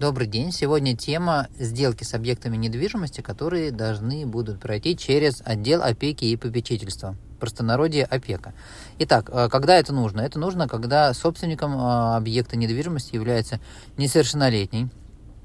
Добрый 0.00 0.26
день. 0.26 0.50
Сегодня 0.50 0.96
тема 0.96 1.48
сделки 1.58 2.04
с 2.04 2.14
объектами 2.14 2.56
недвижимости, 2.56 3.20
которые 3.20 3.70
должны 3.70 4.24
будут 4.24 4.58
пройти 4.58 4.96
через 4.96 5.42
отдел 5.44 5.82
опеки 5.82 6.24
и 6.24 6.36
попечительства. 6.36 7.16
Простонародье 7.38 8.06
опека. 8.06 8.54
Итак, 8.98 9.28
э, 9.30 9.50
когда 9.50 9.76
это 9.76 9.92
нужно? 9.92 10.22
Это 10.22 10.38
нужно, 10.38 10.68
когда 10.68 11.12
собственником 11.12 11.74
э, 11.74 12.16
объекта 12.16 12.56
недвижимости 12.56 13.14
является 13.14 13.60
несовершеннолетний, 13.98 14.88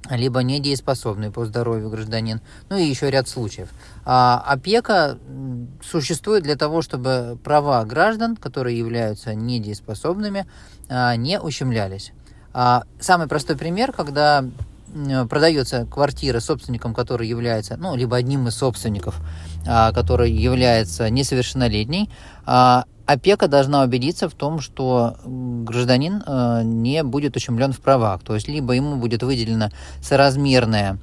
либо 0.10 0.40
недееспособный 0.40 1.32
по 1.32 1.44
здоровью 1.44 1.90
гражданин, 1.90 2.40
ну 2.70 2.78
и 2.78 2.86
еще 2.86 3.12
ряд 3.12 3.28
случаев. 3.28 3.68
А 4.06 4.42
опека 4.48 5.18
существует 5.84 6.44
для 6.44 6.56
того, 6.56 6.82
чтобы 6.82 7.38
права 7.44 7.84
граждан, 7.84 8.38
которые 8.38 8.78
являются 8.78 9.36
недееспособными, 9.36 10.48
а, 10.88 11.14
не 11.18 11.42
ущемлялись. 11.42 12.14
А, 12.58 12.84
самый 13.02 13.28
простой 13.28 13.58
пример, 13.58 13.92
когда 13.92 14.46
продается 15.30 15.86
квартира 15.92 16.40
собственником, 16.40 16.94
который 16.94 17.28
является, 17.28 17.76
ну, 17.76 17.98
либо 17.98 18.16
одним 18.16 18.48
из 18.48 18.56
собственников, 18.56 19.20
а, 19.68 19.92
который 19.92 20.32
является 20.32 21.10
несовершеннолетний, 21.10 22.10
а, 22.46 22.86
опека 23.06 23.50
должна 23.50 23.84
убедиться 23.84 24.30
в 24.30 24.36
том, 24.36 24.62
что 24.62 25.18
гражданин 25.26 26.24
не 26.82 27.04
будет 27.04 27.36
ущемлен 27.36 27.74
в 27.74 27.82
правах. 27.82 28.22
То 28.24 28.36
есть, 28.36 28.48
либо 28.48 28.72
ему 28.72 28.96
будет 28.96 29.22
выделена 29.22 29.70
соразмерная 30.02 30.98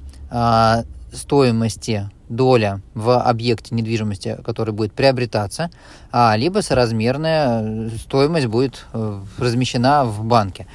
стоимости 1.13 2.09
доля 2.29 2.81
в 2.95 3.21
объекте 3.21 3.75
недвижимости, 3.75 4.39
который 4.43 4.73
будет 4.73 4.93
приобретаться, 4.93 5.69
либо 6.35 6.61
соразмерная 6.61 7.91
стоимость 7.99 8.47
будет 8.47 8.87
э, 8.93 9.21
размещена 9.37 10.03
в 10.05 10.23
банке. 10.23 10.65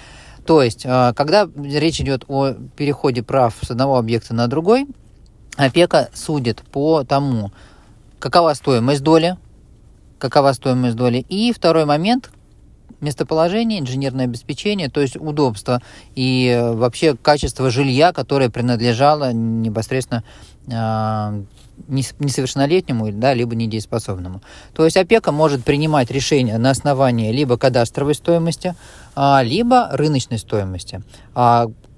То 0.49 0.63
есть, 0.63 0.87
а, 0.87 1.13
когда 1.13 1.47
речь 1.57 2.01
идет 2.01 2.25
о 2.27 2.55
переходе 2.75 3.23
прав 3.23 3.55
с 3.61 3.71
одного 3.71 3.99
объекта 3.99 4.33
на 4.33 4.47
другой, 4.47 4.87
опека 5.57 6.09
судит 6.15 6.63
по 6.73 7.05
тому, 7.05 7.53
какова 8.19 8.55
стоимость 8.55 9.03
доли, 9.03 9.37
какова 10.19 10.55
стоимость 10.55 10.97
доли. 10.97 11.19
И 11.29 11.53
второй 11.53 11.85
момент, 11.85 12.31
местоположение, 13.03 13.79
инженерное 13.79 14.25
обеспечение, 14.25 14.89
то 14.89 15.03
есть 15.03 15.17
удобство 15.17 15.83
и 16.15 16.47
э, 16.49 16.73
вообще 16.73 17.15
качество 17.15 17.69
жилья, 17.69 18.15
которое 18.15 18.49
принадлежало 18.49 19.35
непосредственно 19.35 20.25
а, 20.73 21.43
несовершеннолетнему, 21.89 23.11
да, 23.13 23.35
либо 23.35 23.55
недееспособному. 23.55 24.43
То 24.75 24.85
есть 24.85 24.97
опека 24.97 25.33
может 25.33 25.65
принимать 25.65 26.11
решения 26.11 26.59
на 26.59 26.71
основании 26.71 27.33
либо 27.33 27.57
кадастровой 27.57 28.15
стоимости, 28.15 28.75
а, 29.17 29.43
либо 29.43 29.89
рыночной 29.93 30.39
стоимости. 30.39 31.03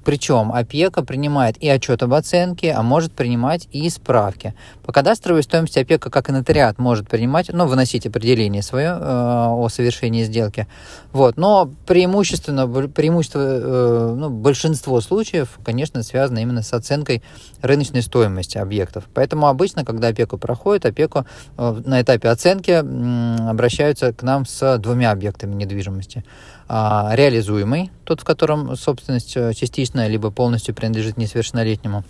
Причем 0.04 0.52
опека 0.52 1.02
принимает 1.02 1.56
и 1.62 1.68
отчет 1.68 2.02
об 2.02 2.14
оценке, 2.14 2.72
а 2.72 2.82
может 2.82 3.12
принимать 3.12 3.68
и 3.72 3.88
справки. 3.90 4.54
По 4.84 4.92
кадастровой 4.92 5.42
стоимости 5.42 5.78
опека, 5.78 6.10
как 6.10 6.28
и 6.28 6.32
нотариат, 6.32 6.78
может 6.78 7.08
принимать, 7.08 7.50
ну, 7.52 7.66
выносить 7.66 8.06
определение 8.06 8.62
свое 8.62 8.88
э, 8.88 8.96
о 9.00 9.68
совершении 9.68 10.24
сделки. 10.24 10.66
Вот. 11.12 11.36
Но 11.36 11.70
преимущественно, 11.86 12.66
преимущество, 12.88 13.40
э, 13.40 14.14
ну, 14.16 14.30
большинство 14.30 15.00
случаев, 15.00 15.58
конечно, 15.64 16.02
связано 16.02 16.38
именно 16.38 16.62
с 16.62 16.72
оценкой 16.72 17.22
рыночной 17.60 18.02
стоимости 18.02 18.58
объектов. 18.58 19.04
Поэтому 19.14 19.46
обычно, 19.46 19.84
когда 19.84 20.08
опеку 20.08 20.38
проходит, 20.38 20.86
опеку 20.86 21.26
э, 21.56 21.82
на 21.84 22.00
этапе 22.00 22.28
оценки 22.28 22.70
э, 22.70 23.50
обращаются 23.50 24.12
к 24.12 24.22
нам 24.22 24.46
с 24.46 24.78
двумя 24.78 25.10
объектами 25.10 25.54
недвижимости. 25.54 26.24
Э, 26.72 27.16
реализуемый, 27.16 27.90
тот, 28.04 28.20
в 28.20 28.24
котором 28.24 28.76
собственность 28.76 29.36
э, 29.36 29.52
частичная 29.54 30.06
либо 30.06 30.30
полностью 30.30 30.72
принадлежит 30.72 31.16
несовершеннолетнему, 31.16 32.04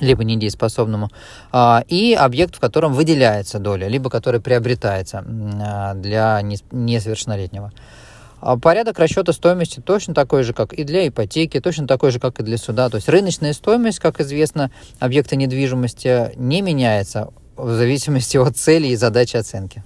либо 0.00 0.24
недееспособному, 0.24 1.10
а, 1.52 1.84
и 1.88 2.14
объект, 2.14 2.56
в 2.56 2.58
котором 2.60 2.94
выделяется 2.94 3.58
доля, 3.58 3.86
либо 3.86 4.08
который 4.08 4.40
приобретается 4.40 5.22
а, 5.26 5.92
для 5.92 6.40
несовершеннолетнего. 6.40 7.70
А 8.40 8.56
порядок 8.56 8.98
расчета 8.98 9.34
стоимости 9.34 9.80
точно 9.80 10.14
такой 10.14 10.42
же, 10.42 10.54
как 10.54 10.72
и 10.72 10.84
для 10.84 11.06
ипотеки, 11.06 11.60
точно 11.60 11.86
такой 11.86 12.10
же, 12.10 12.18
как 12.18 12.40
и 12.40 12.42
для 12.42 12.56
суда. 12.56 12.88
То 12.88 12.96
есть 12.96 13.10
рыночная 13.10 13.52
стоимость, 13.52 13.98
как 13.98 14.20
известно, 14.20 14.70
объекта 15.00 15.36
недвижимости 15.36 16.32
не 16.36 16.62
меняется 16.62 17.28
в 17.56 17.72
зависимости 17.72 18.38
от 18.38 18.56
цели 18.56 18.86
и 18.86 18.96
задачи 18.96 19.36
оценки. 19.36 19.82